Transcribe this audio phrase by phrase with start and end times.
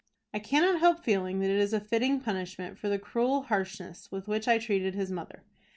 [0.33, 4.27] I cannot help feeling that it is a fitting punishment for the cruel harshness with
[4.27, 5.43] which I treated his mother.